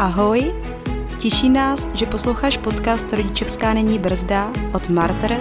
[0.00, 0.52] Ahoj!
[1.18, 5.36] Těší nás, že posloucháš podcast Rodičovská není brzda od Marter,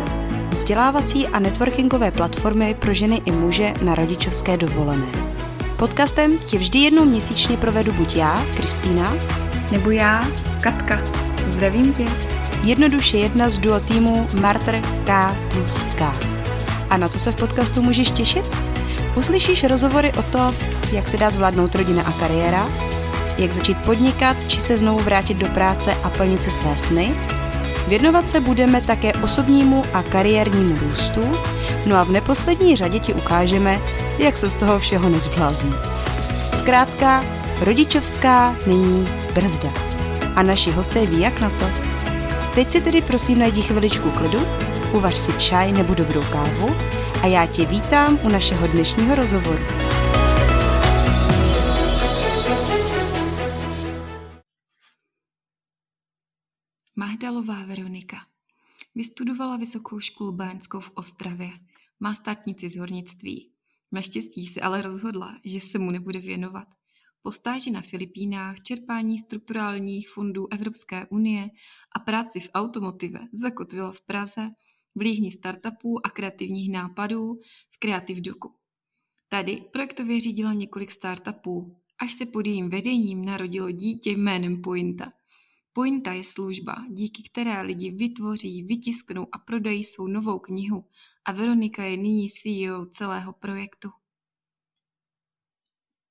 [0.50, 5.06] vzdělávací a networkingové platformy pro ženy i muže na rodičovské dovolené.
[5.78, 9.14] Podcastem tě vždy jednou měsíčně provedu buď já, Kristýna,
[9.72, 10.28] nebo já,
[10.62, 11.00] Katka.
[11.46, 12.06] Zdravím tě.
[12.64, 16.14] Jednoduše jedna z duo týmu Marter K plus K.
[16.90, 18.46] A na co se v podcastu můžeš těšit?
[19.18, 20.56] Uslyšíš rozhovory o to,
[20.92, 22.89] jak se dá zvládnout rodina a kariéra,
[23.40, 27.16] jak začít podnikat či se znovu vrátit do práce a plnit si své sny.
[27.88, 31.22] Věnovat se budeme také osobnímu a kariérnímu růstu,
[31.86, 33.80] no a v neposlední řadě ti ukážeme,
[34.18, 35.74] jak se z toho všeho nezblázní.
[36.62, 37.24] Zkrátka,
[37.62, 39.70] rodičovská není brzda.
[40.36, 41.66] A naši hosté ví, jak na to.
[42.56, 44.40] Teď si tedy prosím najdi chviličku klidu,
[44.92, 46.76] uvař si čaj nebo dobrou kávu
[47.22, 49.60] a já tě vítám u našeho dnešního rozhovoru.
[57.20, 58.18] Mahdalová Veronika.
[58.96, 61.50] Vystudovala vysokou školu báňskou v Ostravě.
[62.00, 63.52] Má státnici z hornictví.
[63.92, 66.68] Naštěstí se ale rozhodla, že se mu nebude věnovat.
[67.22, 71.50] Po stáži na Filipínách, čerpání strukturálních fondů Evropské unie
[71.96, 74.50] a práci v automotive zakotvila v Praze
[74.96, 77.40] v líhni startupů a kreativních nápadů
[77.70, 78.56] v Creative Doku.
[79.30, 85.14] Tady projektově řídila několik startupů, až se pod jejím vedením narodilo dítě jménem Pointa–
[85.74, 90.86] Pointa je služba, díky které lidi vytvoří, vytisknou a prodají svou novou knihu
[91.26, 93.90] a Veronika je nyní CEO celého projektu.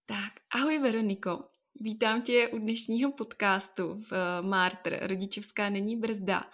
[0.06, 1.48] Tak, ahoj Veroniko,
[1.80, 6.44] vítám tě u dnešního podcastu v eh, Martr, Rodičovská není brzda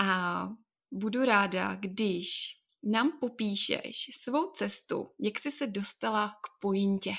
[0.00, 0.48] a
[0.92, 7.12] budu ráda, když nám popíšeš svou cestu, jak jsi se dostala k pointě.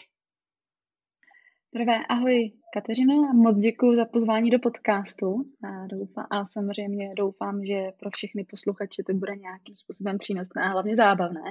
[1.78, 7.92] Prvé, ahoj Kateřino, moc děkuji za pozvání do podcastu a, doufám, a samozřejmě doufám, že
[8.00, 11.42] pro všechny posluchače to bude nějakým způsobem přínosné a hlavně zábavné.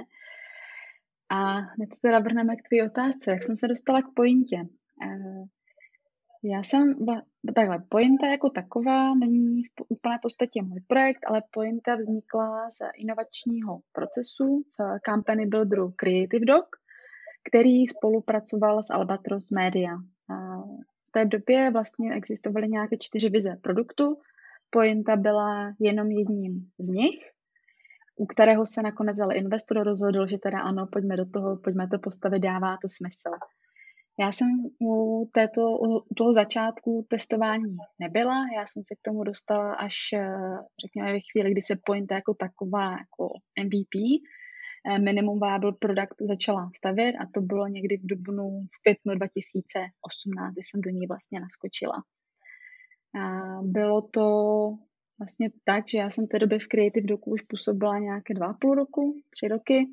[1.29, 4.57] A hned teda vrhneme k tvý otázce, jak jsem se dostala k pointě.
[5.03, 5.43] Eh,
[6.43, 6.95] já jsem,
[7.55, 13.79] takhle, pointa jako taková není v úplné podstatě můj projekt, ale pointa vznikla z inovačního
[13.91, 16.65] procesu v company builderu Creative Dog,
[17.49, 19.97] který spolupracoval s Albatros Media.
[21.07, 24.17] V té době vlastně existovaly nějaké čtyři vize produktu.
[24.69, 27.19] Pointa byla jenom jedním z nich,
[28.15, 31.99] u kterého se nakonec ale investor rozhodl, že teda ano, pojďme do toho, pojďme to
[31.99, 33.37] postavit, dává to smysl.
[34.19, 34.47] Já jsem
[34.81, 39.93] u, této, u toho začátku testování nebyla, já jsem se k tomu dostala až,
[40.85, 43.33] řekněme, ve chvíli, kdy se Pointa jako taková, jako
[43.63, 44.46] MVP, Eh,
[44.99, 50.63] minimum viable product začala stavět a to bylo někdy v dubnu, v květnu 2018, kdy
[50.63, 52.03] jsem do ní vlastně naskočila.
[53.21, 53.21] A
[53.61, 54.27] bylo to
[55.19, 58.53] vlastně tak, že já jsem v té době v Creative Doku už působila nějaké dva
[58.53, 59.87] půl roku, tři roky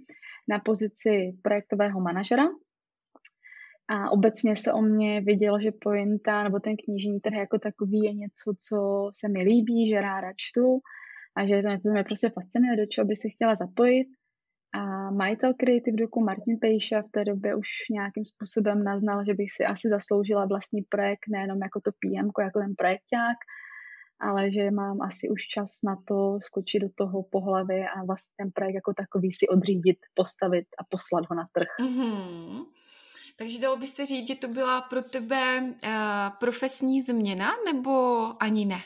[0.48, 2.44] na pozici projektového manažera.
[3.88, 8.12] A obecně se o mě vidělo, že pointa nebo ten knižní trh jako takový je
[8.12, 10.80] něco, co se mi líbí, že ráda čtu
[11.36, 14.08] a že je to něco, co mě prostě fascinuje, do čeho by se chtěla zapojit.
[14.74, 19.50] A majitel Creative Doku Martin Pejša v té době už nějakým způsobem naznal, že bych
[19.50, 23.38] si asi zasloužila vlastní projekt, nejenom jako to PM, jako ten projekták,
[24.20, 28.34] ale že mám asi už čas na to skočit do toho po hlavě a vlastně
[28.36, 31.68] ten projekt jako takový si odřídit, postavit a poslat ho na trh.
[31.80, 32.64] Mm-hmm.
[33.38, 35.70] Takže dalo by se říct, že to byla pro tebe uh,
[36.40, 37.92] profesní změna nebo
[38.42, 38.80] ani ne?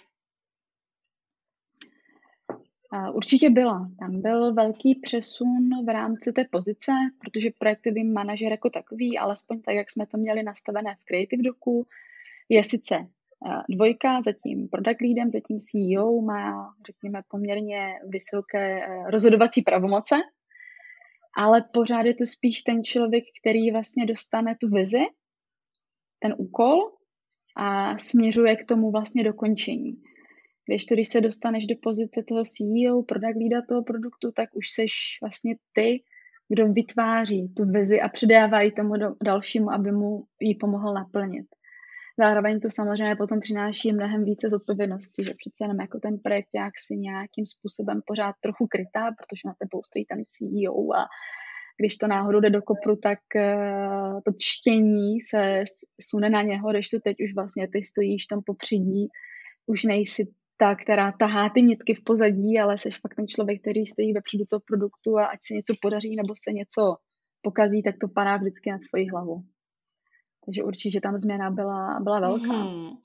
[3.12, 3.90] Určitě byla.
[3.98, 9.74] Tam byl velký přesun v rámci té pozice, protože projektový manažer jako takový, alespoň tak,
[9.74, 11.86] jak jsme to měli nastavené v Creative Doku,
[12.48, 13.08] je sice
[13.68, 20.16] dvojka, zatím product leadem, zatím CEO, má, řekněme, poměrně vysoké e, rozhodovací pravomoce,
[21.36, 25.04] ale pořád je to spíš ten člověk, který vlastně dostane tu vizi,
[26.18, 26.92] ten úkol
[27.56, 30.02] a směřuje k tomu vlastně dokončení.
[30.68, 34.70] Když to, když se dostaneš do pozice toho CEO, product leada toho produktu, tak už
[34.70, 34.92] seš
[35.22, 36.02] vlastně ty,
[36.48, 38.94] kdo vytváří tu vizi a předává ji tomu
[39.24, 41.46] dalšímu, aby mu ji pomohl naplnit.
[42.18, 46.72] Zároveň to samozřejmě potom přináší mnohem více zodpovědnosti, že přece jenom jako ten projekt jak
[46.86, 51.06] si nějakým způsobem pořád trochu krytá, protože na tebou stojí ten CEO a
[51.80, 55.64] když to náhodou jde do kopru, tak uh, to čtění se
[56.00, 59.08] sune na něho, když to teď už vlastně ty stojíš tam popředí,
[59.66, 60.24] už nejsi
[60.58, 64.44] ta, která tahá ty nitky v pozadí, ale jsi fakt ten člověk, který stojí vepředu
[64.50, 66.96] toho produktu a ať se něco podaří nebo se něco
[67.42, 69.42] pokazí, tak to padá vždycky na tvoji hlavu.
[70.44, 72.46] Takže určitě tam změna byla, byla velká.
[72.46, 72.96] Mm-hmm.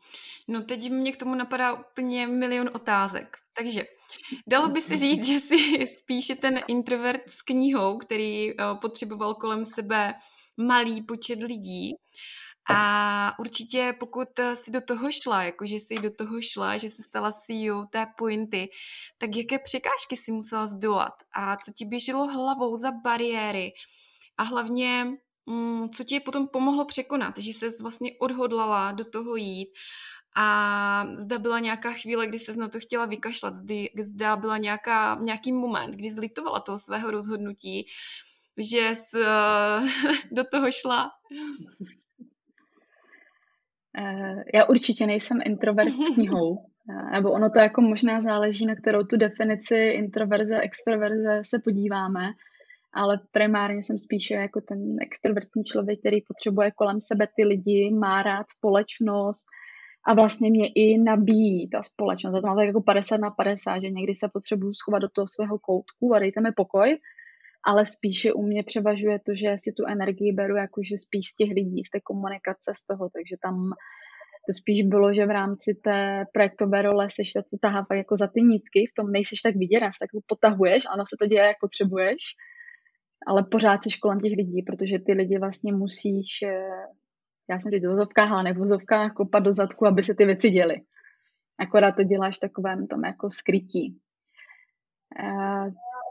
[0.47, 3.37] No teď mě k tomu napadá úplně milion otázek.
[3.57, 3.83] Takže
[4.47, 9.65] dalo by se říct, že si spíše ten introvert s knihou, který uh, potřeboval kolem
[9.65, 10.13] sebe
[10.57, 11.95] malý počet lidí.
[12.69, 17.31] A určitě pokud si do toho šla, jakože si do toho šla, že se stala
[17.31, 18.69] CEO té pointy,
[19.17, 21.13] tak jaké překážky si musela zdolat?
[21.33, 23.71] A co ti běželo hlavou za bariéry?
[24.37, 25.05] A hlavně
[25.45, 29.69] mm, co ti potom pomohlo překonat, že se vlastně odhodlala do toho jít?
[30.35, 33.53] A zda byla nějaká chvíle, kdy se na to chtěla vykašlat,
[34.01, 37.87] zda byla nějaká, nějaký moment, kdy zlitovala toho svého rozhodnutí,
[38.57, 39.17] že jsi
[40.31, 41.11] do toho šla.
[43.97, 48.75] Eh, já určitě nejsem introvert s knihou, eh, nebo ono to jako možná záleží, na
[48.75, 52.31] kterou tu definici introverze, extroverze se podíváme,
[52.93, 58.23] ale primárně jsem spíše jako ten extrovertní člověk, který potřebuje kolem sebe ty lidi, má
[58.23, 59.45] rád společnost
[60.05, 62.33] a vlastně mě i nabíjí ta společnost.
[62.33, 65.27] Já to mám tak jako 50 na 50, že někdy se potřebuju schovat do toho
[65.27, 66.97] svého koutku a dejte mi pokoj,
[67.65, 71.49] ale spíše u mě převažuje to, že si tu energii beru jakože spíš z těch
[71.49, 73.73] lidí, z té komunikace, z toho, takže tam
[74.45, 78.27] to spíš bylo, že v rámci té projektové role seš ta, co tahá jako za
[78.27, 81.57] ty nitky, v tom nejseš tak vidět, tak jako potahuješ, ano, se to děje, jak
[81.61, 82.21] potřebuješ,
[83.27, 86.69] ale pořád jsi kolem těch lidí, protože ty lidi vlastně musíš, eh,
[87.49, 88.53] já jsem říct v ale ne
[89.15, 90.81] kopat do zadku, aby se ty věci děly.
[91.59, 93.99] Akorát to děláš takovém tom jako skrytí.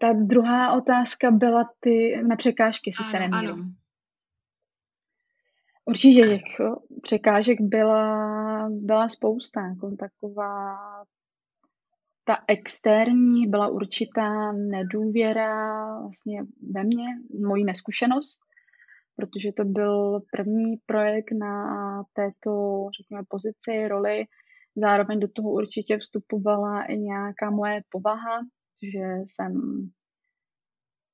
[0.02, 3.50] Ta druhá otázka byla ty na překážky, si se nemýlím.
[3.50, 3.64] Ano.
[5.84, 6.42] Určitě těch
[7.02, 10.76] překážek byla, byla spousta, jako taková
[12.24, 17.06] ta externí byla určitá nedůvěra vlastně ve mně,
[17.46, 18.40] mojí neskušenost,
[19.16, 24.24] protože to byl první projekt na této, řekněme, pozici, roli.
[24.76, 28.40] Zároveň do toho určitě vstupovala i nějaká moje povaha,
[28.82, 29.52] že jsem,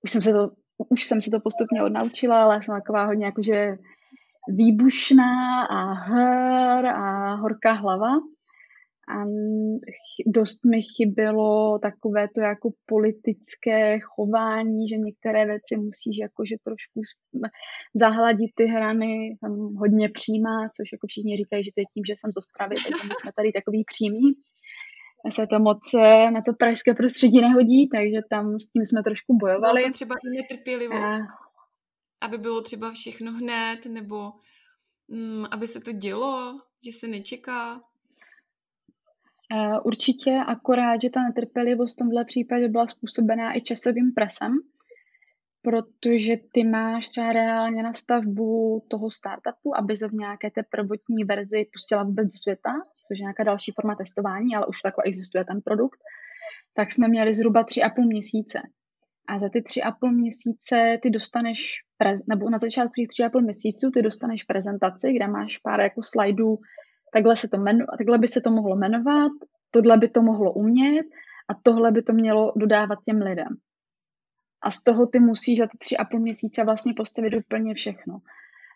[0.05, 0.51] už jsem se to,
[0.89, 3.77] už jsem se to postupně odnaučila, ale jsem taková hodně jakože
[4.49, 8.11] výbušná a hr a horká hlava.
[9.11, 9.25] A
[10.27, 17.01] dost mi chybělo takové to jako politické chování, že některé věci musíš jakože trošku
[17.95, 22.15] zahladit ty hrany, tam hodně přímá, což jako všichni říkají, že to je tím, že
[22.17, 24.35] jsem z Ostravy, takže jsme tady takový přímý
[25.31, 29.37] se to moc eh, na to pražské prostředí nehodí, takže tam s tím jsme trošku
[29.37, 29.81] bojovali.
[29.81, 32.27] Bylo to třeba i netrpělivost, a...
[32.27, 34.33] aby bylo třeba všechno hned, nebo
[35.09, 37.81] um, aby se to dělo, že se nečeká.
[39.55, 44.53] Uh, určitě, akorát, že ta netrpělivost v tomhle případě byla způsobená i časovým presem,
[45.63, 51.25] protože ty máš třeba reálně na stavbu toho startupu, aby se v nějaké té prvotní
[51.25, 52.71] verzi pustila vůbec do světa,
[53.09, 55.99] což je nějaká další forma testování, ale už takhle existuje ten produkt,
[56.75, 58.59] tak jsme měli zhruba tři a půl měsíce.
[59.29, 61.75] A za ty tři a půl měsíce ty dostaneš,
[62.29, 66.03] nebo na začátku těch tři a půl měsíců ty dostaneš prezentaci, kde máš pár jako
[66.03, 66.57] slajdů,
[67.13, 69.33] takhle, se to jmenu, takhle by se to mohlo jmenovat,
[69.71, 71.07] tohle by to mohlo umět
[71.49, 73.49] a tohle by to mělo dodávat těm lidem.
[74.63, 78.19] A z toho ty musíš za ty tři a půl měsíce vlastně postavit úplně všechno.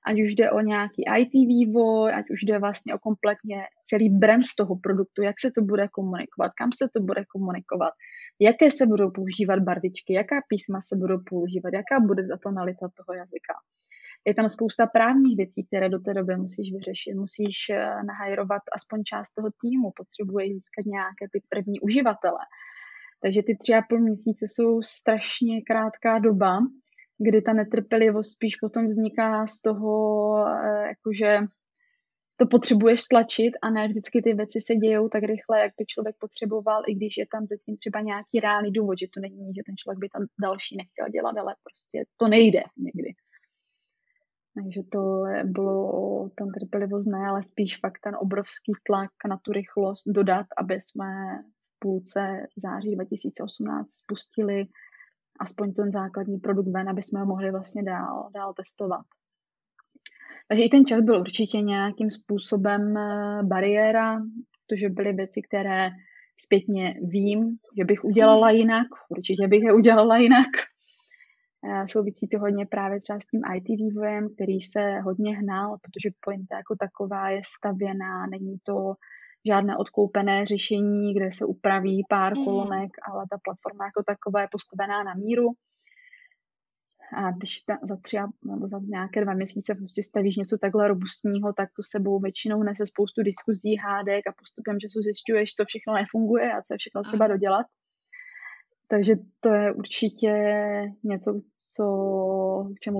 [0.06, 4.44] Ať už jde o nějaký IT vývoj, ať už jde vlastně o kompletně celý brand
[4.56, 7.92] toho produktu, jak se to bude komunikovat, kam se to bude komunikovat,
[8.40, 12.86] jaké se budou používat barvičky, jaká písma se budou používat, jaká bude za to nalita
[12.98, 13.54] toho jazyka.
[14.26, 17.14] Je tam spousta právních věcí, které do té doby musíš vyřešit.
[17.14, 17.76] Musíš eh,
[18.10, 22.42] nahajrovat aspoň část toho týmu, potřebuješ získat nějaké ty první uživatele
[23.22, 26.58] takže ty tři a půl měsíce jsou strašně krátká doba,
[27.22, 31.38] kdy ta netrpělivost spíš potom vzniká z toho, eh, jakože
[32.36, 36.16] to potřebuješ tlačit a ne vždycky ty věci se dějou tak rychle, jak by člověk
[36.18, 39.76] potřeboval, i když je tam zatím třeba nějaký reálný důvod, že to není, že ten
[39.76, 43.10] člověk by tam další nechtěl dělat, ale prostě to nejde někdy.
[44.54, 45.00] Takže to
[45.44, 45.84] bylo
[46.38, 51.06] ten trpělivost ne, ale spíš fakt ten obrovský tlak na tu rychlost dodat, aby jsme
[51.78, 54.66] půlce září 2018 spustili
[55.42, 59.06] aspoň ten základní produkt ven, aby jsme ho mohli vlastně dál, dál testovat.
[60.48, 64.22] Takže i ten čas byl určitě nějakým způsobem eh, bariéra,
[64.66, 65.90] protože byly věci, které
[66.40, 70.52] zpětně vím, že bych udělala jinak, určitě bych je udělala jinak.
[71.64, 76.10] Eh, souvisí to hodně právě třeba s tím IT vývojem, který se hodně hnal, protože
[76.24, 78.94] pointa jako taková je stavěná, není to
[79.46, 82.44] žádné odkoupené řešení, kde se upraví pár mm.
[82.44, 85.48] kolonek, ale ta platforma jako taková je postavená na míru.
[87.16, 91.52] a když ta, za tři nebo za nějaké dva měsíce prostě stavíš něco takhle robustního,
[91.52, 96.52] tak to sebou většinou nese spoustu diskuzí, hádek a postupem času zjišťuješ, co všechno nefunguje
[96.52, 97.66] a co je všechno třeba dodělat.
[98.88, 100.32] Takže to je určitě
[101.04, 101.38] něco,
[101.74, 101.86] co,
[102.76, 102.98] k čemu,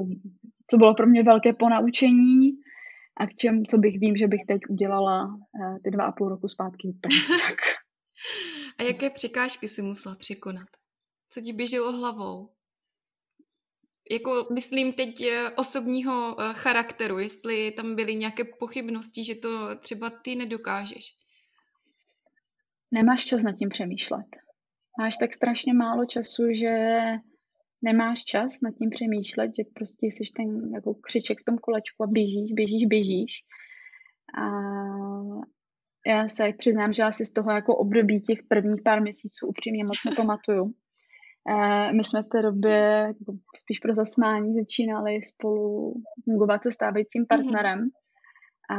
[0.66, 2.50] co bylo pro mě velké ponaučení
[3.16, 6.28] a k čemu, co bych vím, že bych teď udělala eh, ty dva a půl
[6.28, 7.16] roku zpátky úplně
[7.48, 7.58] tak.
[8.78, 10.68] A jaké překážky si musela překonat?
[11.28, 12.50] Co ti běželo hlavou?
[14.10, 20.10] Jako myslím teď eh, osobního eh, charakteru, jestli tam byly nějaké pochybnosti, že to třeba
[20.10, 21.16] ty nedokážeš.
[22.90, 24.26] Nemáš čas nad tím přemýšlet.
[24.98, 26.98] Máš tak strašně málo času, že
[27.82, 32.06] nemáš čas nad tím přemýšlet, že prostě jsi ten jako křiček v tom kolečku a
[32.06, 33.32] běžíš, běžíš, běžíš.
[34.38, 34.46] A
[36.06, 39.96] já se přiznám, že asi z toho jako období těch prvních pár měsíců upřímně moc
[40.10, 40.74] nepamatuju.
[41.96, 42.78] My jsme v té době
[43.20, 47.26] jako spíš pro zasmání začínali spolu fungovat se stávajícím mhm.
[47.26, 47.88] partnerem.
[48.70, 48.76] A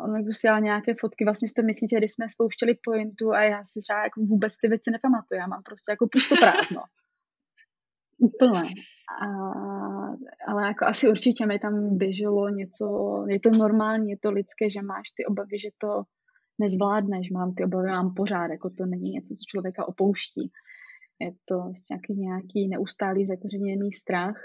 [0.00, 3.64] on mi posílal nějaké fotky vlastně z toho měsíce, kdy jsme spouštěli pointu a já
[3.64, 5.38] si třeba jako vůbec ty věci nepamatuju.
[5.40, 6.82] Já mám prostě jako pusto prázdno.
[8.18, 8.70] Úplně.
[9.22, 9.26] A,
[10.48, 12.86] ale jako asi určitě mi tam běželo něco,
[13.28, 16.02] je to normální, je to lidské, že máš ty obavy, že to
[16.58, 20.50] nezvládneš, mám ty obavy, mám pořád, jako to není něco, co člověka opouští.
[21.20, 24.36] Je to vlastně nějaký, nějaký neustálý zakořeněný strach,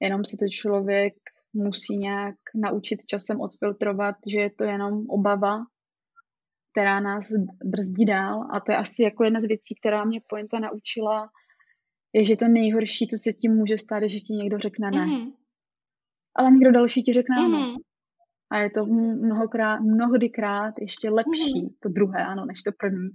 [0.00, 1.14] jenom si to člověk
[1.54, 5.58] musí nějak naučit časem odfiltrovat, že je to jenom obava,
[6.72, 7.28] která nás
[7.64, 11.28] brzdí dál a to je asi jako jedna z věcí, která mě Pointa naučila,
[12.12, 15.06] je, že to nejhorší, co se tím může stát, je, že ti někdo řekne ne.
[15.06, 15.32] Mm-hmm.
[16.36, 17.54] Ale někdo další ti řekne mm-hmm.
[17.54, 17.76] ano.
[18.50, 21.74] A je to mnohokrát, mnohodykrát ještě lepší, mm-hmm.
[21.80, 23.08] to druhé, ano, než to první.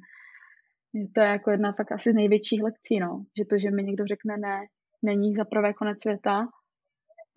[1.14, 3.26] To je jako jedna fakt asi z největších lekcí, no.
[3.38, 4.60] Že to, že mi někdo řekne ne,
[5.04, 6.48] není za prvé konec světa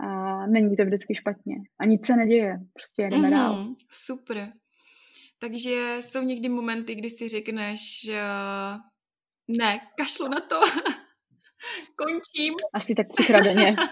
[0.00, 1.57] a není to vždycky špatně.
[1.81, 3.75] A nic se neděje, prostě jedeme mm-hmm, dál.
[3.91, 4.53] Super.
[5.41, 8.23] Takže jsou někdy momenty, kdy si řekneš, že
[9.49, 10.61] ne, kašlu na to,
[11.97, 12.55] končím.
[12.75, 13.77] Asi tak třikrát denně.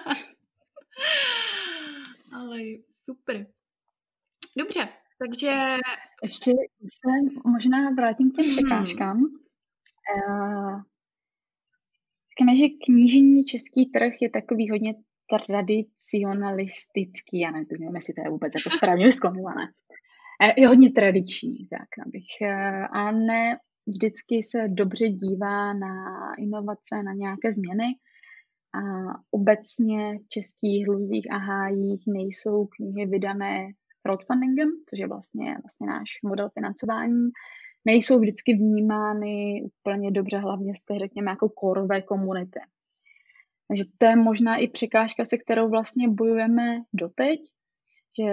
[2.32, 2.58] Ale
[3.04, 3.46] super.
[4.58, 5.76] Dobře, takže...
[6.22, 7.10] Ještě se
[7.44, 8.56] možná vrátím k těm hmm.
[8.56, 9.18] překážkám.
[9.18, 10.80] Uh,
[12.38, 14.94] Říkáme, že knižní český trh je takový hodně
[15.28, 19.72] tradicionalistický, já nevím, jestli to je vůbec jako správně vyskonované.
[20.56, 25.94] Je hodně tradiční, tak abych, eh, a ne vždycky se dobře dívá na
[26.38, 27.84] inovace, na nějaké změny.
[28.74, 28.80] A
[29.30, 33.68] obecně v českých hluzích a hájích nejsou knihy vydané
[34.02, 37.30] crowdfundingem, což je vlastně, vlastně náš model financování,
[37.84, 42.60] nejsou vždycky vnímány úplně dobře, hlavně z té, řekněme, jako korové komunity.
[43.68, 47.40] Takže to je možná i překážka, se kterou vlastně bojujeme doteď,
[48.20, 48.30] že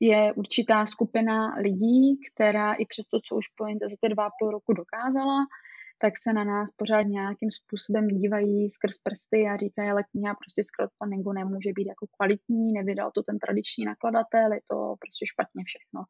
[0.00, 4.50] je určitá skupina lidí, která i přes to, co už Pointa za ty dva půl
[4.50, 5.46] roku dokázala,
[5.98, 10.64] tak se na nás pořád nějakým způsobem dívají skrz prsty a říkají, ale kniha prostě
[10.64, 15.62] z crowdfundingu nemůže být jako kvalitní, nevydal to ten tradiční nakladatel, je to prostě špatně
[15.66, 16.00] všechno.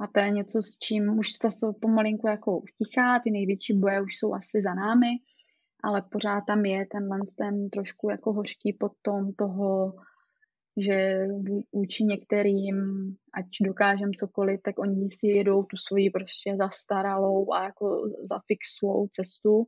[0.00, 4.02] A to je něco, s čím už to se pomalinku jako utichá, ty největší boje
[4.02, 5.08] už jsou asi za námi,
[5.84, 9.92] ale pořád tam je tenhle ten trošku jako hořký potom toho,
[10.76, 11.26] že
[11.72, 12.76] vůči některým,
[13.34, 19.66] ať dokážem cokoliv, tak oni si jedou tu svoji prostě zastaralou a jako zafixlou cestu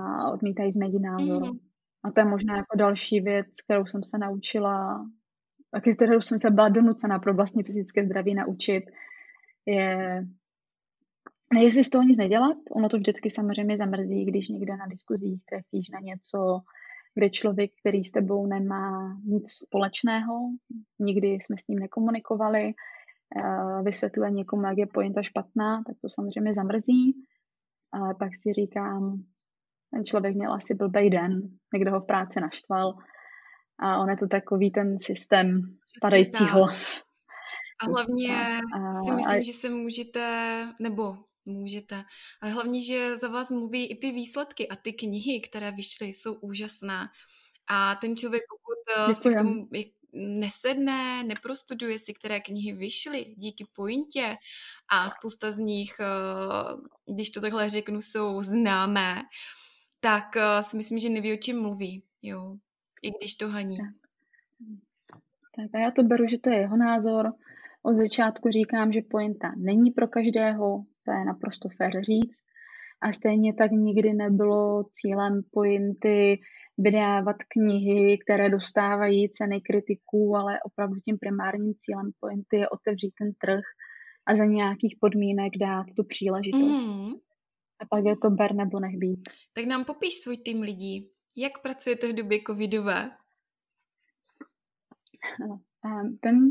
[0.00, 1.42] a odmítají změnit názor.
[1.42, 1.58] Mm-hmm.
[2.04, 5.06] A to je možná jako další věc, kterou jsem se naučila,
[5.72, 8.84] a kterou jsem se byla donucena pro vlastní fyzické zdraví naučit,
[9.66, 10.22] je
[11.54, 15.42] ne, jestli z toho nic nedělat, ono to vždycky samozřejmě zamrzí, když někde na diskuzích
[15.44, 16.60] trefíš na něco,
[17.14, 20.34] kde člověk, který s tebou nemá nic společného,
[20.98, 22.74] nikdy jsme s ním nekomunikovali,
[23.36, 27.14] eh, vysvětluje někomu, jak je pointa špatná, tak to samozřejmě zamrzí.
[27.92, 29.22] Ale pak si říkám,
[29.94, 31.42] ten člověk měl asi blbej den,
[31.74, 32.94] někdo ho v práci naštval
[33.78, 35.60] a on je to takový ten systém
[36.00, 36.66] padajícího.
[37.80, 39.42] A hlavně a, si myslím, a...
[39.42, 40.22] že se můžete,
[40.80, 42.04] nebo můžete.
[42.40, 46.34] Ale hlavně, že za vás mluví i ty výsledky a ty knihy, které vyšly, jsou
[46.34, 47.08] úžasné.
[47.68, 49.38] A ten člověk, pokud Děkujem.
[49.38, 49.68] si k tomu
[50.12, 54.36] nesedne, neprostuduje si, které knihy vyšly díky pointě
[54.88, 59.22] a spousta z nich, eh, když to takhle řeknu, jsou známé,
[60.00, 62.56] tak eh, si myslím, že neví, o čem mluví, jo,
[63.02, 63.76] i když to haní.
[63.76, 65.20] Tak.
[65.56, 67.32] tak a já to beru, že to je jeho názor.
[67.82, 72.44] Od začátku říkám, že pointa není pro každého, to je naprosto fér říct.
[73.02, 76.40] A stejně tak nikdy nebylo cílem pointy
[76.78, 83.32] vydávat knihy, které dostávají ceny kritiků, ale opravdu tím primárním cílem pointy je otevřít ten
[83.40, 83.64] trh
[84.26, 86.88] a za nějakých podmínek dát tu příležitost.
[86.88, 87.12] Mm.
[87.80, 89.20] A pak je to ber nebo nech být.
[89.54, 91.10] Tak nám popíš svůj tým lidí.
[91.36, 93.10] Jak pracujete v době covidové?
[96.20, 96.50] Ten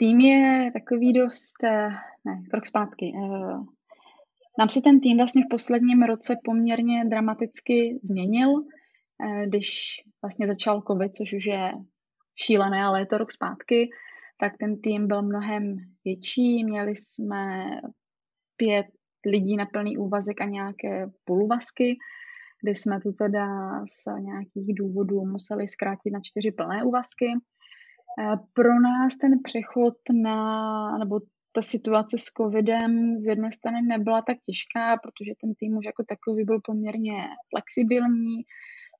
[0.00, 1.88] tým je takový dost, eh,
[2.24, 3.12] ne, krok zpátky.
[3.16, 3.56] Eh,
[4.58, 9.68] nám se ten tým vlastně v posledním roce poměrně dramaticky změnil, eh, když
[10.22, 11.72] vlastně začal covid, což už je
[12.44, 13.90] šílené, ale je to rok zpátky,
[14.40, 16.64] tak ten tým byl mnohem větší.
[16.64, 17.70] Měli jsme
[18.56, 18.86] pět
[19.26, 21.96] lidí na plný úvazek a nějaké půlvazky,
[22.62, 23.46] kdy jsme to teda
[23.84, 27.26] z nějakých důvodů museli zkrátit na čtyři plné úvazky.
[28.20, 31.20] Eh, pro nás ten přechod na, nebo
[31.52, 36.04] ta situace s covidem z jedné strany nebyla tak těžká, protože ten tým už jako
[36.08, 37.14] takový byl poměrně
[37.50, 38.36] flexibilní,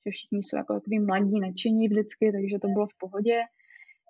[0.07, 3.41] že všichni jsou jako takový mladí, nadšení vždycky, takže to bylo v pohodě.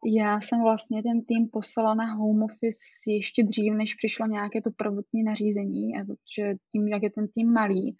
[0.06, 4.70] Já jsem vlastně ten tým poslala na home office ještě dřív, než přišlo nějaké to
[4.76, 7.96] prvotní nařízení, protože tím, jak je ten tým malý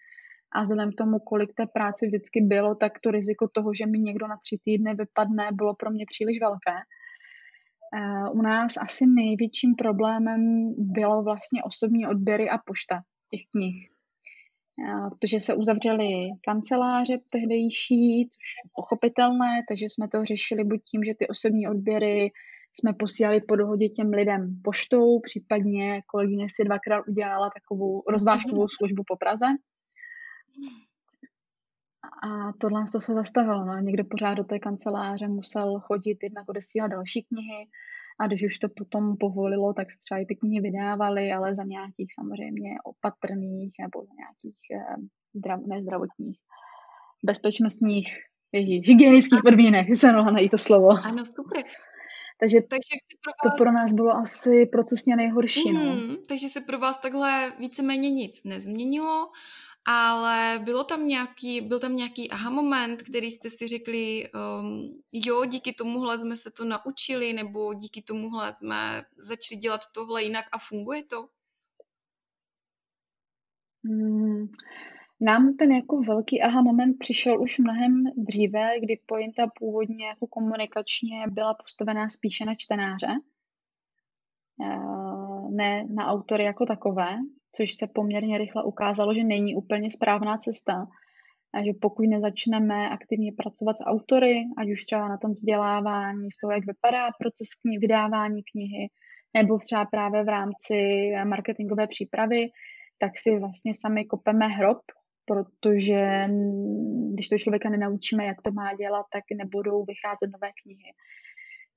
[0.51, 3.99] a vzhledem k tomu, kolik té práce vždycky bylo, tak to riziko toho, že mi
[3.99, 6.77] někdo na tři týdny vypadne, bylo pro mě příliš velké.
[7.93, 13.91] Eh, u nás asi největším problémem bylo vlastně osobní odběry a pošta těch knih.
[14.79, 21.03] Eh, protože se uzavřely kanceláře tehdejší, což je pochopitelné, takže jsme to řešili buď tím,
[21.03, 22.31] že ty osobní odběry
[22.73, 29.03] jsme posílali po dohodě těm lidem poštou, případně kolegyně si dvakrát udělala takovou rozvážkovou službu
[29.07, 29.45] po Praze.
[32.03, 33.65] A tohle to se zastavilo.
[33.65, 33.79] No.
[33.79, 37.67] Někdo pořád do té kanceláře musel chodit, jednak odesílat další knihy
[38.19, 41.63] a když už to potom povolilo, tak se třeba i ty knihy vydávaly, ale za
[41.63, 44.95] nějakých samozřejmě opatrných nebo za nějakých eh,
[45.33, 46.37] zdrav, nezdravotních,
[47.23, 48.07] bezpečnostních,
[48.53, 50.89] hygienických podmínek, se mohla najít to slovo.
[50.89, 51.63] Ano, super.
[52.39, 53.57] Takže, takže pro vás...
[53.57, 55.71] to pro nás bylo asi procesně nejhorší.
[55.71, 55.91] Mm, no.
[55.91, 59.31] Hmm, takže se pro vás takhle víceméně nic nezměnilo
[59.85, 65.45] ale bylo tam nějaký, byl tam nějaký aha moment, který jste si řekli, um, jo,
[65.45, 70.59] díky tomuhle jsme se to naučili, nebo díky tomuhle jsme začali dělat tohle jinak a
[70.59, 71.27] funguje to?
[73.85, 74.47] Hmm.
[75.21, 81.23] Nám ten jako velký aha moment přišel už mnohem dříve, kdy pointa původně jako komunikačně
[81.27, 83.07] byla postavená spíše na čtenáře,
[84.61, 87.17] eh, ne na autory jako takové
[87.55, 90.87] což se poměrně rychle ukázalo, že není úplně správná cesta.
[91.53, 96.39] A že pokud nezačneme aktivně pracovat s autory, ať už třeba na tom vzdělávání, v
[96.41, 98.87] tom, jak vypadá proces kni- vydávání knihy,
[99.33, 100.77] nebo třeba právě v rámci
[101.23, 102.49] marketingové přípravy,
[103.01, 104.81] tak si vlastně sami kopeme hrob,
[105.25, 106.27] protože
[107.13, 110.91] když to člověka nenaučíme, jak to má dělat, tak nebudou vycházet nové knihy.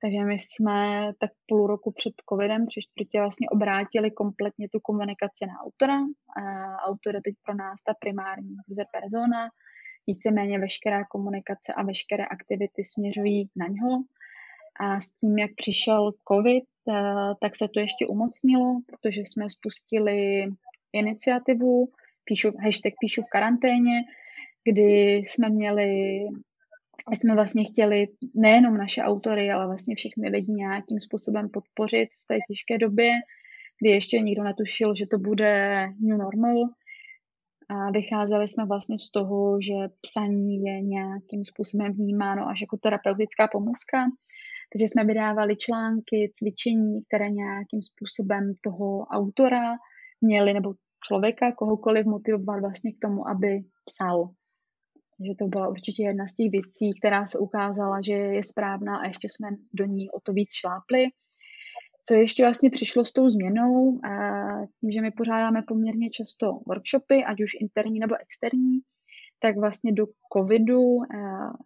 [0.04, 5.46] Takže my jsme tak půl roku před covidem, tři čtvrtě vlastně obrátili kompletně tu komunikaci
[5.46, 5.98] na autora.
[6.84, 9.48] Autor je teď pro nás ta primární user persona.
[10.06, 14.02] Víceméně veškerá komunikace a veškeré aktivity směřují na něho.
[14.80, 16.64] A s tím, jak přišel covid,
[17.40, 20.46] tak se to ještě umocnilo, protože jsme spustili
[20.92, 21.88] iniciativu,
[22.24, 24.02] píšu, hashtag píšu v karanténě,
[24.64, 26.18] kdy jsme měli
[27.10, 32.26] my jsme vlastně chtěli nejenom naše autory, ale vlastně všechny lidi nějakým způsobem podpořit v
[32.26, 33.10] té těžké době,
[33.80, 36.56] kdy ještě nikdo netušil, že to bude new normal.
[37.68, 43.48] A vycházeli jsme vlastně z toho, že psaní je nějakým způsobem vnímáno až jako terapeutická
[43.52, 43.98] pomůcka.
[44.72, 49.76] Takže jsme vydávali články, cvičení, které nějakým způsobem toho autora
[50.20, 50.74] měli, nebo
[51.06, 54.30] člověka, kohokoliv motivovat vlastně k tomu, aby psal
[55.26, 59.06] že to byla určitě jedna z těch věcí, která se ukázala, že je správná a
[59.06, 61.06] ještě jsme do ní o to víc šlápli.
[62.08, 64.00] Co ještě vlastně přišlo s tou změnou,
[64.80, 68.80] tím, že my pořádáme poměrně často workshopy, ať už interní nebo externí,
[69.42, 70.98] tak vlastně do covidu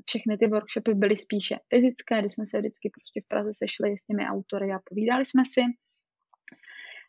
[0.05, 4.05] všechny ty workshopy byly spíše fyzické, kdy jsme se vždycky prostě v Praze sešli s
[4.07, 5.63] těmi autory a povídali jsme si.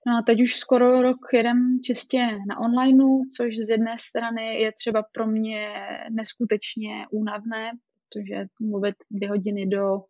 [0.08, 4.72] No a teď už skoro rok jedem čistě na onlineu, což z jedné strany je
[4.72, 5.74] třeba pro mě
[6.10, 7.72] neskutečně únavné,
[8.04, 10.02] protože mluvit dvě hodiny do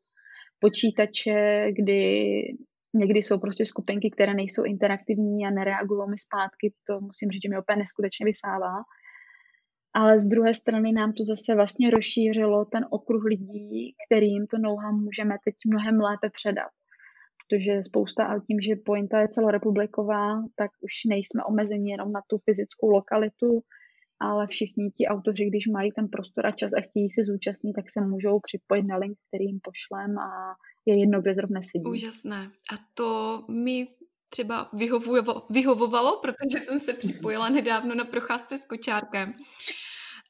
[0.60, 2.24] počítače, kdy
[2.94, 7.50] někdy jsou prostě skupinky, které nejsou interaktivní a nereagují mi zpátky, to musím říct, že
[7.50, 8.74] mi opět neskutečně vysává.
[9.94, 14.78] Ale z druhé strany nám to zase vlastně rozšířilo ten okruh lidí, kterým to know
[14.92, 16.72] můžeme teď mnohem lépe předat
[17.50, 22.38] protože spousta, a tím, že pointa je celorepubliková, tak už nejsme omezeni jenom na tu
[22.38, 23.64] fyzickou lokalitu,
[24.20, 27.86] ale všichni ti autoři, když mají ten prostor a čas a chtějí se zúčastnit, tak
[27.90, 31.86] se můžou připojit na link, který jim pošlem a je jedno, kde zrovna sedí.
[31.86, 32.52] Úžasné.
[32.74, 33.88] A to mi
[34.30, 39.34] třeba vyhovovalo, vyhovovalo, protože jsem se připojila nedávno na procházce s kočárkem.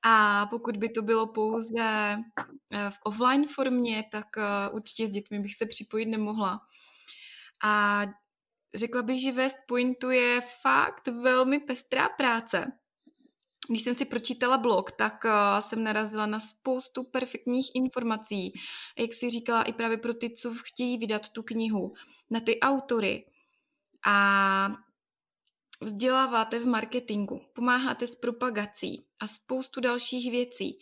[0.03, 5.39] A pokud by to bylo pouze eh, v offline formě, tak eh, určitě s dětmi
[5.39, 6.59] bych se připojit nemohla.
[7.63, 8.03] A
[8.75, 12.71] řekla bych, že West Pointu je fakt velmi pestrá práce.
[13.69, 18.53] Když jsem si pročítala blog, tak uh, jsem narazila na spoustu perfektních informací,
[18.97, 21.93] jak si říkala, i právě pro ty, co chtějí vydat tu knihu,
[22.29, 23.25] na ty autory.
[24.07, 24.71] A
[25.81, 30.79] vzděláváte v marketingu, pomáháte s propagací a spoustu dalších věcí.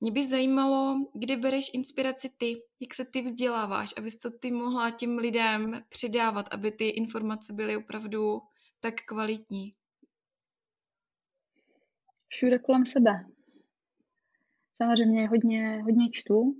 [0.00, 4.90] Mě by zajímalo, kde bereš inspiraci ty, jak se ty vzděláváš, abys to ty mohla
[4.90, 8.40] těm lidem předávat, aby ty informace byly opravdu
[8.80, 9.74] tak kvalitní.
[12.28, 13.24] Všude kolem sebe.
[14.82, 16.54] Samozřejmě hodně, hodně čtu.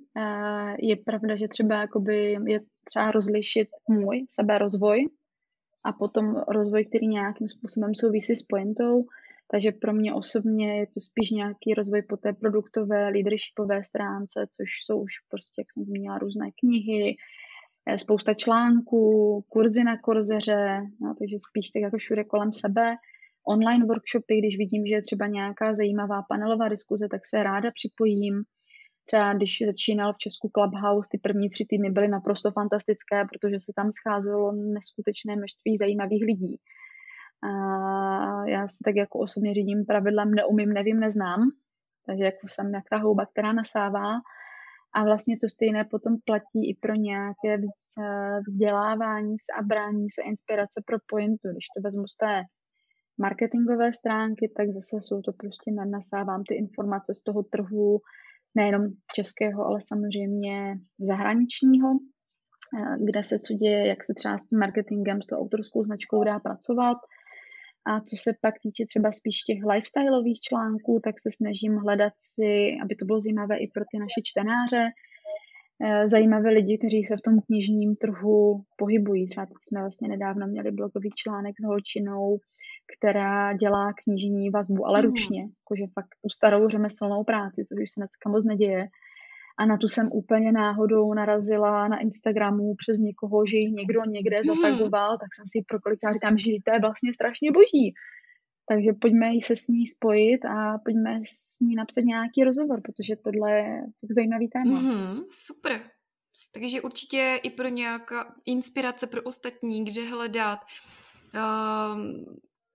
[0.78, 5.08] Je pravda, že třeba jakoby je třeba rozlišit můj seberozvoj
[5.84, 9.02] a potom rozvoj, který nějakým způsobem souvisí s pointou.
[9.50, 14.68] Takže pro mě osobně je to spíš nějaký rozvoj po té produktové, leadershipové stránce, což
[14.84, 17.16] jsou už prostě, jak jsem zmínila, různé knihy,
[17.86, 22.96] eh, spousta článků, kurzy na korzeře, no, takže spíš tak jako všude kolem sebe.
[23.48, 28.42] Online workshopy, když vidím, že je třeba nějaká zajímavá panelová diskuze, tak se ráda připojím.
[29.06, 33.72] Třeba když začínal v Česku Clubhouse, ty první tři týdny byly naprosto fantastické, protože se
[33.76, 36.56] tam scházelo neskutečné množství zajímavých lidí.
[37.42, 37.50] A
[38.46, 41.40] já si tak jako osobně řídím pravidlem neumím, nevím, neznám.
[42.06, 44.14] Takže jako jsem jak ta houba, která nasává.
[44.94, 47.58] A vlastně to stejné potom platí i pro nějaké
[48.48, 51.48] vzdělávání se a brání se inspirace pro pointu.
[51.52, 52.42] Když to vezmu z té
[53.20, 58.00] marketingové stránky, tak zase jsou to prostě nasávám ty informace z toho trhu,
[58.54, 58.82] nejenom
[59.14, 61.88] českého, ale samozřejmě zahraničního,
[63.04, 66.38] kde se co děje, jak se třeba s tím marketingem, s tou autorskou značkou dá
[66.38, 66.98] pracovat.
[67.88, 72.76] A co se pak týče třeba spíš těch lifestyleových článků, tak se snažím hledat si,
[72.82, 74.84] aby to bylo zajímavé i pro ty naše čtenáře,
[75.84, 79.26] eh, zajímavé lidi, kteří se v tom knižním trhu pohybují.
[79.26, 82.38] Třeba teď jsme vlastně nedávno měli blogový článek s holčinou,
[82.98, 88.00] která dělá knižní vazbu, ale ručně, jakože fakt tu starou řemeslnou práci, což už se
[88.00, 88.88] dneska moc neděje.
[89.58, 94.36] A na tu jsem úplně náhodou narazila na Instagramu přes někoho, že ji někdo někde
[94.36, 94.44] hmm.
[94.44, 97.94] zatagoval, tak jsem si pro koliká říkám, že to je vlastně strašně boží.
[98.68, 103.52] Takže pojďme se s ní spojit a pojďme s ní napsat nějaký rozhovor, protože tohle
[103.52, 104.82] je tak zajímavý téma.
[104.82, 105.80] Mm-hmm, super.
[106.52, 110.58] Takže určitě i pro nějaká inspirace pro ostatní, kde hledat
[111.34, 112.24] um,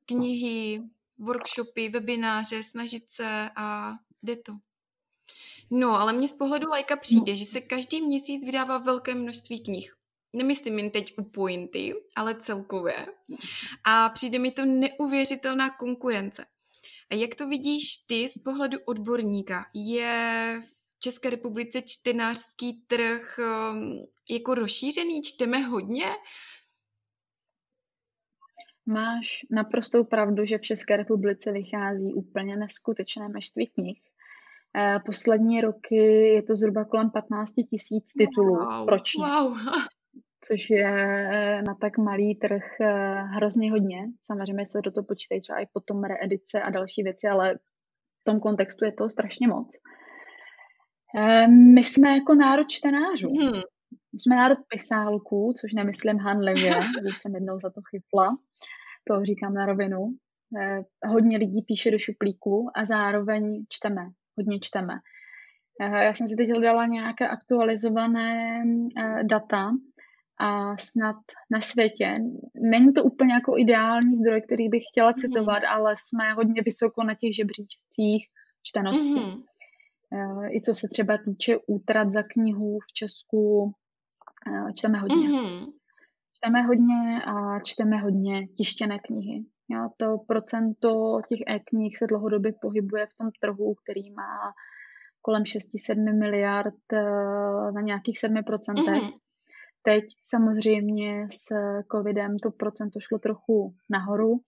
[0.06, 0.82] knihy,
[1.20, 3.94] workshopy, webináře, snažit se a
[4.24, 4.54] jde to.
[5.76, 9.96] No, ale mně z pohledu lajka přijde, že se každý měsíc vydává velké množství knih.
[10.34, 13.06] Nemyslím jen teď u pointy, ale celkově.
[13.86, 16.46] A přijde mi to neuvěřitelná konkurence.
[17.12, 19.66] A jak to vidíš ty z pohledu odborníka?
[19.74, 20.62] Je
[20.96, 25.22] v České republice čtenářský trh um, jako rozšířený?
[25.22, 26.06] Čteme hodně?
[28.86, 34.02] Máš naprostou pravdu, že v České republice vychází úplně neskutečné množství knih.
[34.78, 35.96] Eh, poslední roky
[36.36, 39.26] je to zhruba kolem 15 tisíc titulů wow, ročně.
[39.26, 39.58] Wow.
[40.48, 44.06] Což je eh, na tak malý trh eh, hrozně hodně.
[44.26, 47.56] Samozřejmě se do toho počítají třeba i potom reedice a další věci, ale
[48.22, 49.68] v tom kontextu je to strašně moc.
[51.74, 53.28] My jsme jako národ čtenářů.
[53.28, 53.62] Hmm.
[54.14, 56.76] Jsme národ pisálků, což nemyslím hanlivě,
[57.08, 58.38] už jsem jednou za to chytla.
[59.08, 60.16] To říkám na rovinu.
[61.06, 64.94] Hodně lidí píše do šuplíku a zároveň čteme hodně čteme.
[65.82, 68.64] Eh, já jsem si teď hledala nějaké aktualizované
[68.98, 69.72] eh, data
[70.40, 71.16] a snad
[71.52, 72.20] na světě.
[72.72, 75.18] Není to úplně jako ideální zdroj, který bych chtěla mhm.
[75.18, 75.70] citovat, mm.
[75.70, 78.28] ale jsme hodně vysoko na těch žebříčcích
[78.64, 79.10] čtenosti.
[79.10, 79.44] Mm.
[80.52, 83.74] I co se třeba týče útrat za knihu v Česku,
[84.76, 85.30] čteme hodně.
[85.30, 85.66] Mm.
[86.38, 89.46] Čteme hodně a čteme hodně tištěné knihy.
[89.98, 94.54] To procento těch e-knih se dlouhodobě pohybuje v tom trhu, který má
[95.22, 97.02] kolem 6-7 miliard eh,
[97.72, 98.42] na nějakých 7%.
[98.44, 99.12] Mm-hmm.
[99.82, 101.48] Teď samozřejmě s
[101.92, 104.40] covidem to procento šlo trochu nahoru,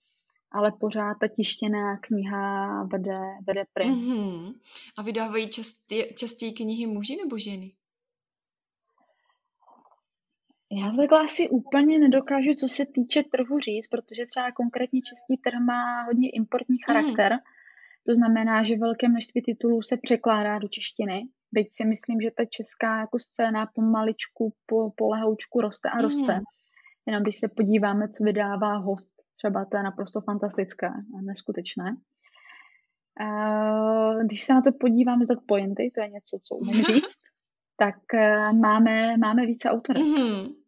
[0.51, 3.93] ale pořád ta tištěná kniha vede, vede prim.
[3.93, 4.53] Mm-hmm.
[4.97, 7.71] A vydávají častě, častěji knihy muži nebo ženy?
[10.81, 15.59] Já takhle asi úplně nedokážu, co se týče trhu říct, protože třeba konkrétně český trh
[15.67, 16.85] má hodně importní Mhm.
[16.85, 17.39] charakter.
[18.07, 21.27] To znamená, že velké množství titulů se překládá do češtiny.
[21.51, 26.33] Byť si myslím, že ta česká jako scéna pomaličku, po, po lehoučku roste a roste.
[26.33, 26.43] Mhm.
[27.07, 31.95] Jenom když se podíváme, co vydává host, třeba to je naprosto fantastické a neskutečné.
[34.23, 37.19] Když se na to podíváme z tak pointy, to je něco, co umím říct,
[37.77, 40.03] tak eh, máme, máme více autorek.
[40.03, 40.64] Mhm.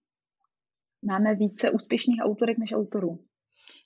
[1.02, 3.20] Máme více úspěšných autorek než autorů.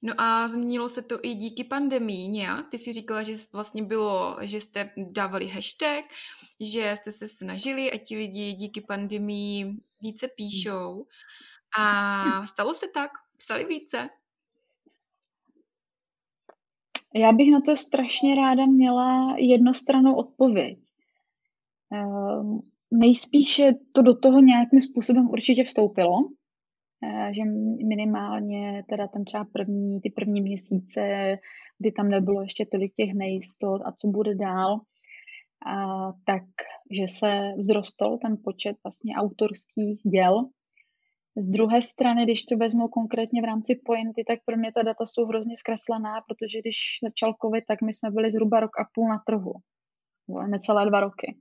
[0.01, 2.69] No a změnilo se to i díky pandemii nějak?
[2.69, 6.05] Ty si říkala, že vlastně bylo, že jste dávali hashtag,
[6.59, 11.05] že jste se snažili a ti lidi díky pandemii více píšou.
[11.79, 13.11] A stalo se tak?
[13.37, 14.09] Psali více?
[17.15, 20.79] Já bych na to strašně ráda měla jednostrannou odpověď.
[21.93, 22.61] Ehm,
[22.93, 26.29] Nejspíše to do toho nějakým způsobem určitě vstoupilo,
[27.31, 27.41] že
[27.87, 31.01] minimálně teda ten třeba první, ty první měsíce,
[31.79, 34.79] kdy tam nebylo ještě tolik těch nejistot a co bude dál,
[35.65, 36.43] a tak,
[36.91, 40.49] že se vzrostl ten počet vlastně autorských děl.
[41.37, 45.05] Z druhé strany, když to vezmu konkrétně v rámci pointy, tak pro mě ta data
[45.05, 49.09] jsou hrozně zkreslená, protože když začal covid, tak my jsme byli zhruba rok a půl
[49.09, 49.53] na trhu.
[50.47, 51.35] Necelé dva roky.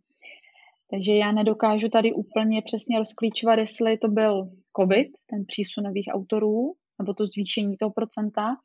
[0.91, 6.73] Takže já nedokážu tady úplně přesně rozklíčovat, jestli to byl covid, ten přísun nových autorů,
[6.99, 8.57] nebo to zvýšení toho procenta,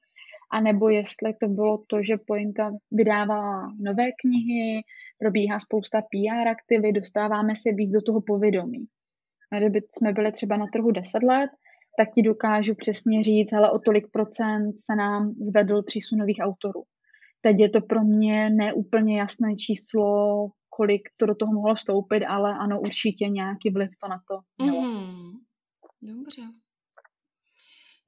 [0.51, 4.81] a nebo jestli to bylo to, že Pointa vydává nové knihy,
[5.19, 8.85] probíhá spousta PR aktivit, dostáváme se víc do toho povědomí.
[9.51, 11.49] A kdyby jsme byli třeba na trhu 10 let,
[11.97, 16.83] tak ti dokážu přesně říct, ale o tolik procent se nám zvedl přísun nových autorů.
[17.41, 22.53] Teď je to pro mě neúplně jasné číslo, kolik to do toho mohlo vstoupit, ale
[22.53, 24.81] ano, určitě nějaký vliv to na to mělo.
[24.81, 25.34] Mm-hmm.
[26.05, 26.41] Dobře.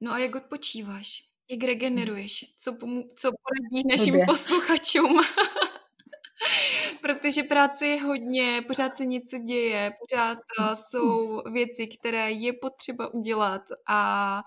[0.00, 1.22] No a jak odpočíváš?
[1.50, 2.44] Jak regeneruješ?
[2.58, 4.26] Co, pomu- co poradíš našim Blbě.
[4.26, 5.20] posluchačům?
[7.02, 10.38] Protože práce je hodně, pořád se něco děje, pořád
[10.74, 14.42] jsou věci, které je potřeba udělat a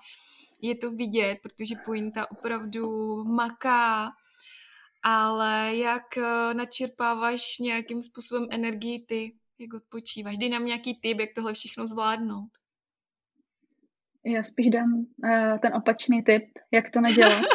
[0.61, 4.11] je to vidět, protože Pointa opravdu maká,
[5.03, 9.35] ale jak uh, načerpáváš nějakým způsobem energii ty?
[9.59, 10.37] Jak odpočíváš?
[10.37, 12.49] Dej nám nějaký tip, jak tohle všechno zvládnout.
[14.25, 17.41] Já spíš dám uh, ten opačný tip, jak to nedělat.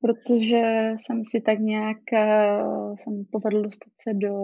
[0.00, 4.34] Protože jsem si tak nějak uh, jsem povedl dostat se do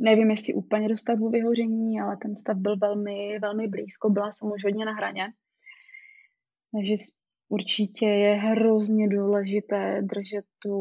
[0.00, 4.52] nevím, jestli úplně do stavu vyhoření, ale ten stav byl velmi, velmi blízko, byla jsem
[4.52, 5.32] už hodně na hraně.
[6.72, 6.94] Takže
[7.48, 10.74] určitě je hrozně důležité držet tu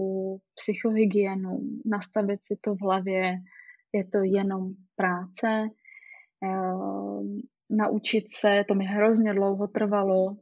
[0.55, 3.35] psychohygienu, nastavit si to v hlavě,
[3.93, 5.67] je to jenom práce,
[7.69, 10.37] naučit se, to mi hrozně dlouho trvalo,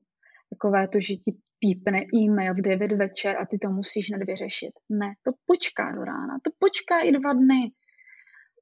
[0.50, 4.74] takové to, že ti pípne e-mail v 9 večer a ty to musíš hned vyřešit.
[4.90, 7.72] Ne, to počká do rána, to počká i dva dny.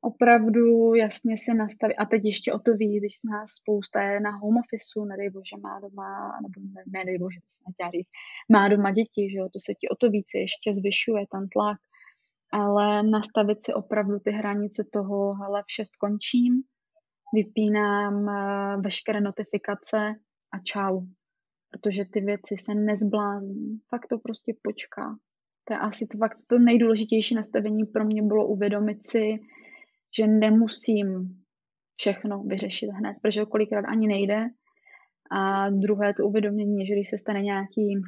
[0.01, 1.95] Opravdu jasně si nastavit.
[1.95, 5.29] A teď ještě o to víc, když se nás spousta je na home officeu, nedej
[5.29, 6.11] bože, má doma,
[6.43, 8.11] nebo ne, nedej bože, to se říct,
[8.51, 11.79] má doma děti, že jo, to se ti o to více ještě zvyšuje, ten tlak.
[12.53, 16.53] Ale nastavit si opravdu ty hranice toho, hele, v šest končím,
[17.33, 20.15] vypínám uh, veškeré notifikace
[20.51, 21.01] a čau
[21.75, 23.79] protože ty věci se nezblázní.
[23.89, 25.15] Fakt to prostě počká.
[25.67, 29.39] To je asi to, fakt to nejdůležitější nastavení pro mě bylo uvědomit si,
[30.17, 31.07] že nemusím
[31.95, 34.47] všechno vyřešit hned, protože kolikrát ani nejde.
[35.31, 38.01] A druhé to uvědomění že když se stane nějaký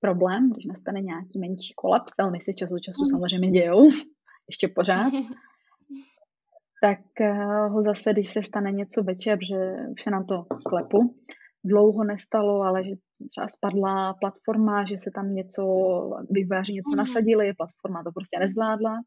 [0.00, 3.90] problém, když nastane nějaký menší kolaps, velmi se čas od času samozřejmě dějou,
[4.50, 5.12] ještě pořád,
[6.84, 7.00] tak
[7.68, 9.56] ho zase, když se stane něco večer, že
[9.92, 11.16] už se nám to klepu,
[11.64, 12.90] dlouho nestalo, ale že
[13.30, 15.62] třeba spadla platforma, že se tam něco,
[16.30, 19.00] vývojáři něco nasadili, platforma to prostě nezvládla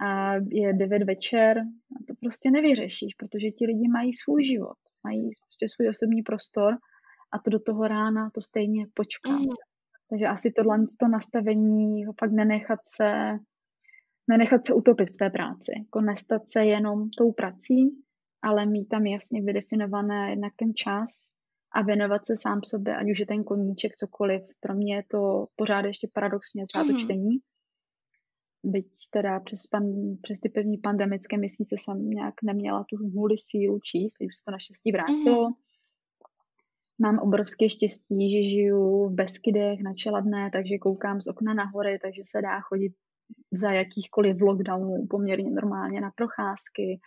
[0.00, 5.30] a je 9 večer a to prostě nevyřešíš, protože ti lidi mají svůj život, mají
[5.44, 6.76] prostě svůj osobní prostor
[7.32, 9.32] a to do toho rána to stejně počká.
[9.32, 9.46] Mm.
[10.10, 13.38] Takže asi tohle to nastavení, fakt nenechat se,
[14.28, 18.02] nenechat se utopit v té práci, jako nestat se jenom tou prací,
[18.42, 21.10] ale mít tam jasně vydefinované jednak ten čas,
[21.72, 24.42] a věnovat se sám sobě, ať už je ten koníček, cokoliv.
[24.60, 27.30] Pro mě je to pořád ještě paradoxně třeba to čtení.
[28.64, 29.82] Byť teda přes, pan,
[30.22, 34.42] přes ty první pandemické měsíce jsem nějak neměla tu vůli sílu číst, teď už se
[34.44, 35.48] to naštěstí vrátilo.
[35.48, 35.54] Mm-hmm.
[37.00, 41.98] Mám obrovské štěstí, že žiju v Beskydech na Čeladné, takže koukám z okna na hory,
[42.02, 42.92] takže se dá chodit
[43.52, 47.00] za jakýchkoliv v lockdownu poměrně normálně na procházky.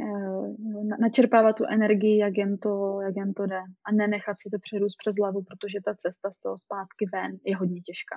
[0.00, 4.58] eh, načerpávat tu energii, jak jen, to, jak jen to jde a nenechat si to
[4.58, 8.16] přerůst přes hlavu, protože ta cesta z toho zpátky ven je hodně těžká.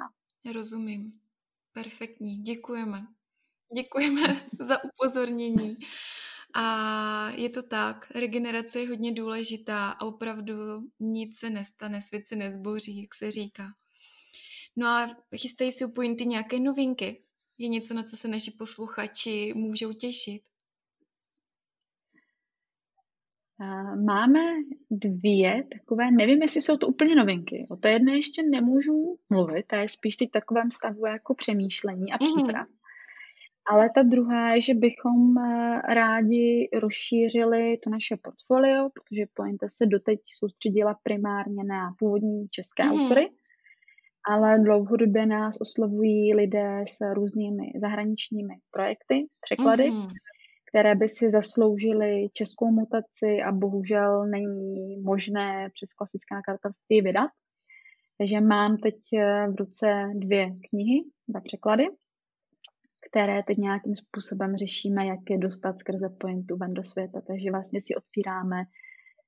[0.54, 1.12] Rozumím.
[1.74, 2.38] Perfektní.
[2.38, 3.08] Děkujeme.
[3.76, 4.22] Děkujeme
[4.60, 5.78] za upozornění.
[6.56, 10.54] A je to tak, regenerace je hodně důležitá a opravdu
[11.00, 13.64] nic se nestane, svět se nezboří, jak se říká.
[14.80, 17.22] No a chystají si u pointy nějaké novinky?
[17.58, 20.42] Je něco, na co se naši posluchači můžou těšit?
[24.06, 24.40] Máme
[24.92, 27.66] dvě takové, nevím, jestli jsou to úplně novinky.
[27.72, 32.18] O té jedné ještě nemůžu mluvit, to je spíš teď takovém stavu jako přemýšlení a
[32.22, 32.26] mhm.
[32.26, 32.68] příprav.
[32.68, 32.76] Mm.
[33.72, 39.86] Ale ta druhá je, že bychom eh, rádi rozšířili to naše portfolio, protože Pointe se
[39.86, 42.92] doteď soustředila primárně na původní české mm.
[42.92, 43.30] autory,
[44.30, 50.08] ale dlouhodobě nás oslovují lidé s různými zahraničními projekty, s překlady, mm.
[50.70, 57.30] které by si zasloužily českou mutaci a bohužel není možné přes klasická nakladatelství vydat.
[58.18, 61.88] Takže mám teď eh, v ruce dvě knihy, dva překlady
[63.10, 67.22] které teď nějakým způsobem řešíme, jak je dostat skrze pointu ven do světa.
[67.28, 68.64] Takže vlastně si otvíráme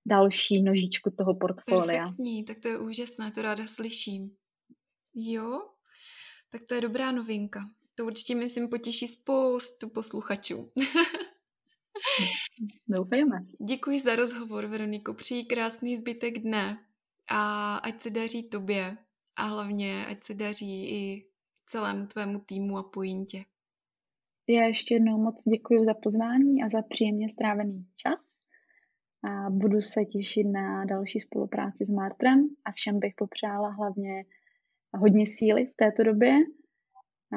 [0.06, 2.04] další nožičku toho portfolia.
[2.04, 4.32] Perfektní, tak to je úžasné, to ráda slyším.
[5.14, 5.70] Jo,
[6.52, 7.70] tak to je dobrá novinka.
[7.96, 10.72] To určitě, myslím, potěší spoustu posluchačů.
[12.88, 13.46] Doufejme.
[13.68, 15.14] Děkuji za rozhovor, Veroniko.
[15.14, 16.78] Přeji krásný zbytek dne
[17.30, 18.98] a ať se daří tobě
[19.36, 21.26] a hlavně ať se daří i
[21.70, 23.46] celému tvému týmu a pointě.
[24.50, 28.20] Já ještě jednou moc děkuji za pozvání a za příjemně strávený čas.
[29.24, 34.26] A budu se těšit na další spolupráci s Martrem a všem bych popřála hlavně
[34.98, 36.38] hodně síly v této době.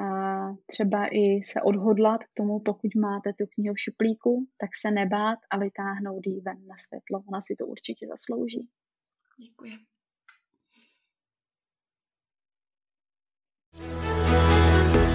[0.02, 4.90] A třeba i se odhodlat k tomu, pokud máte tu knihu v šuplíku, tak se
[4.90, 7.22] nebát a vytáhnout ji ven na světlo.
[7.28, 8.68] Ona si to určitě zaslouží.
[9.38, 9.72] Děkuji.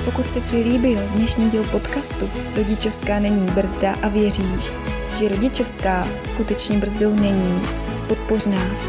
[0.05, 2.25] Pokud se ti líbil dnešní díl podcastu
[2.55, 4.65] Rodičovská není brzda a věříš,
[5.19, 7.53] že rodičovská skutečně brzdou není,
[8.07, 8.79] podpoř nás.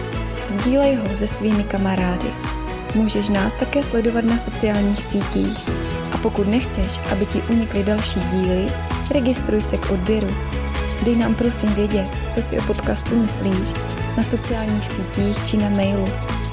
[0.49, 2.60] Sdílej ho se svými kamarády.
[2.95, 5.69] Můžeš nás také sledovat na sociálních sítích.
[6.15, 8.67] A pokud nechceš, aby ti unikly další díly,
[9.11, 10.37] registruj se k odběru.
[11.05, 13.73] Dej nám prosím vědět, co si o podcastu myslíš,
[14.17, 16.09] na sociálních sítích či na mailu.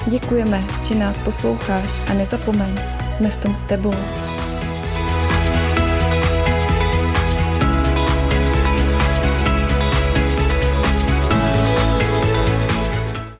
[0.06, 2.74] Děkujeme, že nás posloucháš a nezapomeň,
[3.16, 3.94] jsme v tom s tebou.